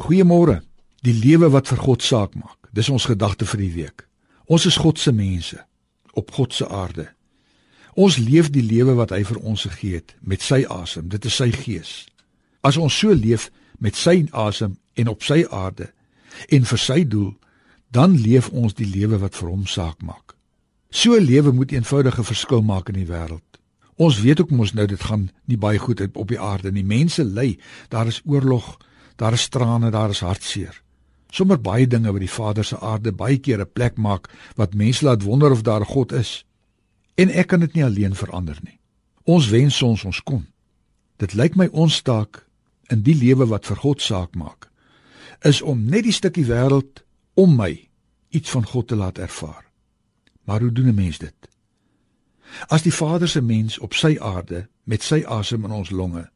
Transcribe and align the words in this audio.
Goeiemôre. 0.00 0.62
Die 1.04 1.12
lewe 1.12 1.50
wat 1.52 1.68
vir 1.68 1.78
God 1.78 2.02
saak 2.02 2.34
maak. 2.34 2.70
Dis 2.72 2.88
ons 2.88 3.04
gedagte 3.04 3.44
vir 3.44 3.60
die 3.60 3.72
week. 3.72 4.06
Ons 4.48 4.64
is 4.66 4.78
God 4.80 4.98
se 4.98 5.12
mense 5.12 5.58
op 6.16 6.30
God 6.32 6.54
se 6.54 6.68
aarde. 6.68 7.10
Ons 7.92 8.16
leef 8.16 8.48
die 8.52 8.64
lewe 8.64 8.94
wat 8.96 9.12
hy 9.12 9.20
vir 9.28 9.40
ons 9.44 9.66
gegee 9.68 10.00
het 10.00 10.14
met 10.20 10.40
sy 10.40 10.62
asem. 10.68 11.10
Dit 11.12 11.28
is 11.28 11.36
sy 11.36 11.50
gees. 11.52 12.06
As 12.64 12.78
ons 12.80 12.96
so 12.96 13.12
leef 13.12 13.50
met 13.84 13.96
sy 13.96 14.22
asem 14.32 14.78
en 14.96 15.12
op 15.12 15.24
sy 15.24 15.42
aarde 15.50 15.90
en 16.48 16.64
vir 16.64 16.80
sy 16.80 17.02
doel, 17.04 17.34
dan 17.92 18.16
leef 18.16 18.48
ons 18.48 18.72
die 18.72 18.88
lewe 18.88 19.18
wat 19.20 19.36
vir 19.36 19.50
hom 19.50 19.66
saak 19.68 20.00
maak. 20.00 20.32
So 20.88 21.16
'n 21.16 21.24
lewe 21.24 21.52
moet 21.52 21.72
eenvoudige 21.72 22.24
verskil 22.24 22.62
maak 22.62 22.88
in 22.88 23.04
die 23.04 23.12
wêreld. 23.12 23.44
Ons 23.96 24.20
weet 24.20 24.40
ook 24.40 24.50
mos 24.50 24.72
nou 24.72 24.86
dit 24.86 25.02
gaan 25.02 25.30
nie 25.44 25.56
baie 25.56 25.78
goed 25.78 26.00
op 26.16 26.28
die 26.28 26.40
aarde 26.40 26.72
nie. 26.72 26.84
Mense 26.84 27.24
ly, 27.24 27.58
daar 27.88 28.06
is 28.06 28.22
oorlog, 28.24 28.78
daar 29.22 29.32
is 29.38 29.48
trane, 29.48 29.90
daar 29.90 30.10
is 30.10 30.20
hartseer. 30.20 30.82
Sommige 31.30 31.62
baie 31.62 31.86
dinge 31.86 32.10
wat 32.12 32.20
die 32.20 32.30
Vader 32.30 32.64
se 32.64 32.78
aarde 32.80 33.12
baie 33.12 33.38
keer 33.38 33.60
'n 33.60 33.72
plek 33.72 33.96
maak 33.96 34.28
wat 34.56 34.74
mense 34.74 35.04
laat 35.04 35.22
wonder 35.22 35.50
of 35.50 35.62
daar 35.62 35.86
God 35.86 36.12
is. 36.12 36.44
En 37.14 37.30
ek 37.30 37.46
kan 37.46 37.60
dit 37.60 37.72
nie 37.72 37.84
alleen 37.84 38.14
verander 38.14 38.58
nie. 38.62 38.78
Ons 39.24 39.48
wens 39.48 39.82
ons 39.82 40.04
ons 40.04 40.22
kon. 40.22 40.46
Dit 41.16 41.34
lyk 41.34 41.54
my 41.56 41.68
ons 41.72 42.02
taak 42.02 42.46
in 42.90 43.02
die 43.02 43.14
lewe 43.14 43.46
wat 43.46 43.66
vir 43.66 43.76
God 43.76 44.02
saak 44.02 44.34
maak 44.34 44.70
is 45.42 45.62
om 45.62 45.84
net 45.84 46.04
die 46.04 46.12
stukkie 46.12 46.46
wêreld 46.46 47.02
om 47.34 47.56
my 47.56 47.88
iets 48.30 48.50
van 48.50 48.66
God 48.66 48.88
te 48.88 48.96
laat 48.96 49.18
ervaar. 49.18 49.64
Maar 50.44 50.60
hoe 50.60 50.72
doen 50.72 50.88
'n 50.88 50.94
mens 50.94 51.18
dit? 51.18 51.34
As 52.68 52.82
die 52.82 52.94
Vader 52.94 53.28
se 53.28 53.40
mens 53.40 53.78
op 53.78 53.94
sy 53.94 54.18
aarde 54.20 54.68
met 54.84 55.02
sy 55.02 55.24
asem 55.26 55.64
in 55.64 55.70
ons 55.70 55.90
longe 55.90 56.31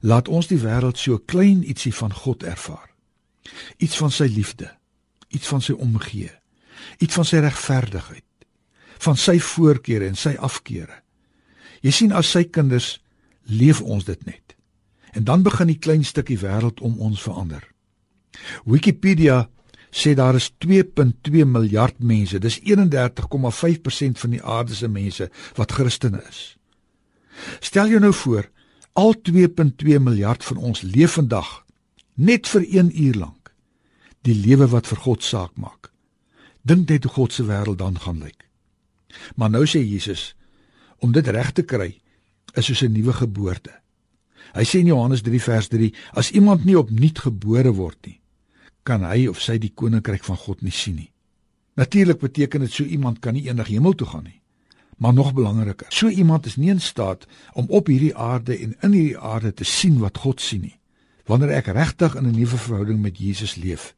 laat 0.00 0.28
ons 0.28 0.48
die 0.50 0.60
wêreld 0.62 0.98
so 0.98 1.18
klein 1.18 1.62
ietsie 1.62 1.94
van 1.94 2.12
God 2.14 2.42
ervaar. 2.42 2.90
Iets 3.78 3.96
van 3.98 4.10
sy 4.10 4.28
liefde, 4.30 4.70
iets 5.28 5.48
van 5.48 5.62
sy 5.62 5.72
omgee, 5.72 6.30
iets 6.98 7.14
van 7.18 7.26
sy 7.26 7.42
regverdigheid, 7.42 8.46
van 9.02 9.18
sy 9.18 9.38
voorkeure 9.42 10.06
en 10.06 10.18
sy 10.18 10.34
afkeure. 10.38 11.02
Jy 11.82 11.90
sien 11.90 12.12
as 12.14 12.30
sy 12.30 12.44
kinders 12.44 13.00
leef 13.50 13.82
ons 13.82 14.06
dit 14.06 14.26
net. 14.26 14.54
En 15.12 15.24
dan 15.24 15.42
begin 15.42 15.68
die 15.68 15.80
klein 15.82 16.04
stukkie 16.06 16.38
wêreld 16.40 16.80
om 16.80 17.00
ons 17.02 17.22
verander. 17.22 17.64
Wikipedia 18.64 19.48
sê 19.92 20.14
daar 20.16 20.38
is 20.38 20.48
2.2 20.64 21.44
miljard 21.44 21.98
mense. 21.98 22.38
Dis 22.38 22.60
31,5% 22.64 24.22
van 24.22 24.30
die 24.32 24.42
aarde 24.42 24.74
se 24.74 24.88
mense 24.88 25.28
wat 25.58 25.72
Christene 25.76 26.22
is. 26.28 26.56
Stel 27.60 27.92
jou 27.92 28.00
nou 28.00 28.12
voor, 28.14 28.48
Al 28.92 29.14
2.2 29.16 30.00
miljard 30.04 30.44
van 30.44 30.56
ons 30.56 30.82
leef 30.84 31.14
vandag 31.16 31.64
net 32.14 32.48
vir 32.48 32.64
1 32.68 32.90
uur 33.04 33.14
lank 33.16 33.52
die 34.20 34.34
lewe 34.36 34.66
wat 34.68 34.86
vir 34.86 35.00
God 35.00 35.24
saak 35.24 35.54
maak. 35.56 35.88
Dink 36.60 36.90
net 36.90 37.06
hoe 37.08 37.12
God 37.12 37.32
se 37.32 37.46
wêreld 37.48 37.80
dan 37.80 37.96
gaan 37.98 38.20
lyk. 38.20 38.44
Maar 39.36 39.50
nou 39.50 39.64
sê 39.64 39.80
Jesus 39.80 40.34
om 41.00 41.12
dit 41.12 41.26
reg 41.26 41.54
te 41.56 41.64
kry 41.64 41.88
is 42.52 42.68
soos 42.68 42.82
'n 42.82 42.92
nuwe 42.92 43.12
geboorte. 43.12 43.72
Hy 44.52 44.64
sê 44.64 44.78
in 44.78 44.92
Johannes 44.92 45.22
3 45.22 45.40
vers 45.40 45.68
3 45.68 45.94
as 46.12 46.30
iemand 46.30 46.64
nie 46.64 46.78
opnuut 46.78 47.18
gebore 47.18 47.72
word 47.72 47.98
nie, 48.06 48.20
kan 48.82 49.04
hy 49.04 49.26
of 49.26 49.40
sy 49.40 49.58
die 49.58 49.72
koninkryk 49.74 50.24
van 50.24 50.36
God 50.36 50.62
nie 50.62 50.70
sien 50.70 50.96
nie. 50.96 51.12
Natuurlik 51.74 52.20
beteken 52.20 52.60
dit 52.60 52.72
so 52.72 52.84
iemand 52.84 53.18
kan 53.18 53.34
nie 53.34 53.48
eendag 53.48 53.66
hemel 53.66 53.94
toe 53.94 54.06
gaan 54.06 54.24
nie. 54.24 54.41
Maar 55.02 55.12
nog 55.12 55.34
belangriker, 55.34 55.86
so 55.88 56.08
iemand 56.08 56.46
is 56.46 56.56
nie 56.56 56.70
in 56.70 56.80
staat 56.80 57.26
om 57.52 57.66
op 57.68 57.86
hierdie 57.86 58.16
aarde 58.16 58.58
en 58.58 58.76
in 58.80 58.92
hierdie 58.92 59.18
aarde 59.18 59.50
te 59.54 59.64
sien 59.64 59.98
wat 59.98 60.18
God 60.22 60.40
sien 60.40 60.60
nie. 60.62 60.76
Wanneer 61.26 61.56
ek 61.58 61.72
regtig 61.74 62.14
in 62.14 62.28
'n 62.28 62.36
nuwe 62.38 62.56
verhouding 62.56 63.00
met 63.02 63.18
Jesus 63.18 63.54
leef, 63.54 63.94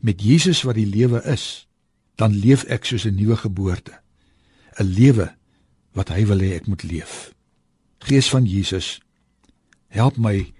met 0.00 0.22
Jesus 0.22 0.62
wat 0.62 0.74
die 0.74 0.86
lewe 0.86 1.20
is, 1.24 1.68
dan 2.14 2.32
leef 2.32 2.64
ek 2.64 2.84
soos 2.84 3.04
'n 3.04 3.14
nuwe 3.14 3.36
geboorte. 3.36 4.00
'n 4.80 4.84
Lewe 4.84 5.36
wat 5.92 6.08
hy 6.08 6.26
wil 6.26 6.40
hê 6.40 6.54
ek 6.54 6.66
moet 6.66 6.82
leef. 6.82 7.34
Gees 7.98 8.28
van 8.28 8.44
Jesus, 8.44 9.00
help 9.88 10.16
my 10.16 10.52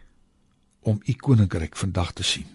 om 0.80 1.00
u 1.04 1.12
koninkryk 1.12 1.76
vandag 1.76 2.12
te 2.12 2.22
sien. 2.22 2.46